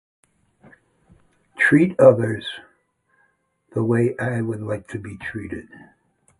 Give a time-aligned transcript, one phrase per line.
[1.59, 2.47] Treat others
[3.75, 5.69] the way I would like to be treated.